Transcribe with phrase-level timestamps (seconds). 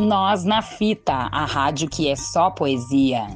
[0.00, 3.26] Nós na Fita, a rádio que é só poesia.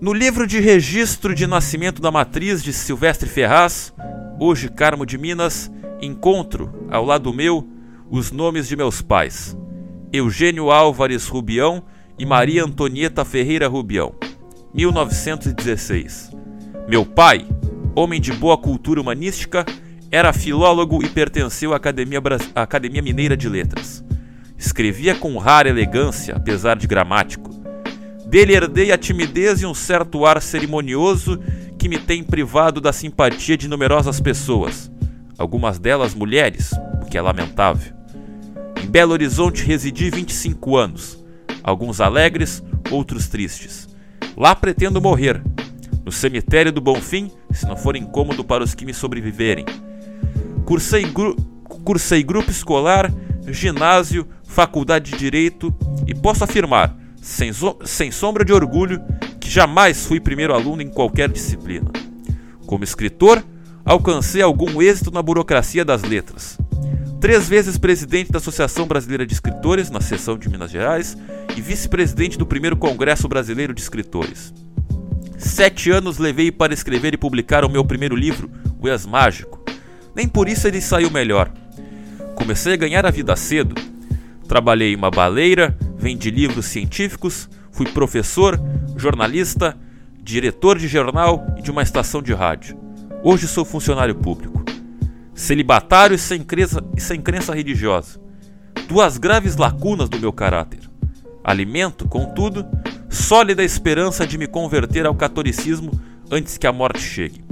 [0.00, 3.94] No livro de registro de nascimento da matriz de Silvestre Ferraz,
[4.40, 5.70] hoje Carmo de Minas,
[6.02, 7.64] encontro, ao lado meu,
[8.10, 9.56] os nomes de meus pais:
[10.12, 11.84] Eugênio Álvares Rubião
[12.18, 14.12] e Maria Antonieta Ferreira Rubião,
[14.74, 16.30] 1916.
[16.88, 17.46] Meu pai,
[17.94, 19.64] homem de boa cultura humanística,
[20.10, 22.38] era filólogo e pertenceu à Academia, Bra...
[22.54, 24.04] Academia Mineira de Letras.
[24.56, 27.50] Escrevia com rara elegância, apesar de gramático.
[28.26, 31.40] Dele herdei a timidez e um certo ar cerimonioso
[31.78, 34.90] que me tem privado da simpatia de numerosas pessoas,
[35.38, 36.72] algumas delas mulheres,
[37.02, 37.94] o que é lamentável.
[38.82, 41.24] Em Belo Horizonte residi 25 anos,
[41.62, 43.87] alguns alegres, outros tristes.
[44.38, 45.42] Lá pretendo morrer,
[46.04, 49.66] no cemitério do Bonfim, se não for incômodo para os que me sobreviverem.
[50.64, 51.34] Cursei, gru
[51.84, 53.12] cursei grupo escolar,
[53.48, 55.74] ginásio, faculdade de direito
[56.06, 57.50] e posso afirmar, sem,
[57.84, 59.02] sem sombra de orgulho,
[59.40, 61.90] que jamais fui primeiro aluno em qualquer disciplina.
[62.64, 63.42] Como escritor,
[63.84, 66.56] alcancei algum êxito na burocracia das letras.
[67.20, 71.16] Três vezes presidente da Associação Brasileira de Escritores, na seção de Minas Gerais,
[71.58, 74.54] e vice-presidente do primeiro Congresso Brasileiro de Escritores.
[75.36, 78.48] Sete anos levei para escrever e publicar o meu primeiro livro,
[78.80, 79.60] O Ex Mágico.
[80.14, 81.52] Nem por isso ele saiu melhor.
[82.36, 83.74] Comecei a ganhar a vida cedo.
[84.46, 88.56] Trabalhei em uma baleira, vendi livros científicos, fui professor,
[88.96, 89.76] jornalista,
[90.22, 92.78] diretor de jornal e de uma estação de rádio.
[93.20, 94.64] Hoje sou funcionário público.
[95.34, 98.20] Celibatário e sem crença, e sem crença religiosa.
[98.86, 100.87] Duas graves lacunas do meu caráter.
[101.42, 102.66] Alimento, contudo,
[103.08, 105.90] sólida esperança de me converter ao catolicismo
[106.30, 107.44] antes que a morte chegue.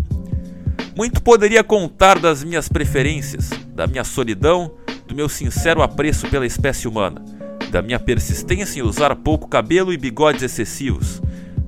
[0.96, 4.74] Muito poderia contar das minhas preferências, da minha solidão,
[5.06, 7.22] do meu sincero apreço pela espécie humana,
[7.70, 11.20] da minha persistência em usar pouco cabelo e bigodes excessivos,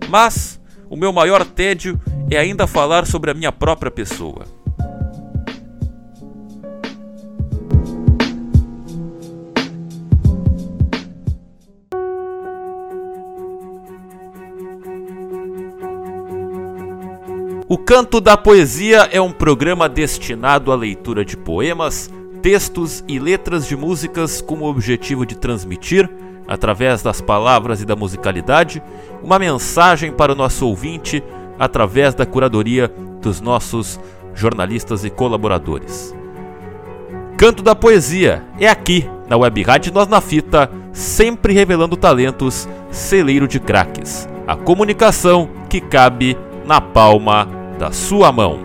[0.09, 2.00] mas o meu maior tédio
[2.31, 4.47] é ainda falar sobre a minha própria pessoa.
[17.70, 23.66] O Canto da Poesia é um programa destinado à leitura de poemas, textos e letras
[23.66, 26.08] de músicas com o objetivo de transmitir,
[26.46, 28.82] através das palavras e da musicalidade,
[29.22, 31.22] uma mensagem para o nosso ouvinte
[31.58, 32.90] através da curadoria
[33.20, 34.00] dos nossos
[34.32, 36.16] jornalistas e colaboradores.
[37.36, 43.46] Canto da Poesia é aqui, na Web Rádio Nós na Fita, sempre revelando talentos, celeiro
[43.46, 44.26] de craques.
[44.46, 48.59] A comunicação que cabe na palma da sua mão.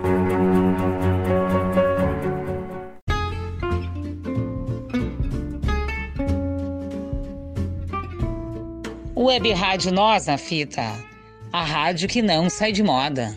[9.16, 10.81] Web Rádio Nós na Fita
[11.53, 13.35] a rádio que não sai de moda.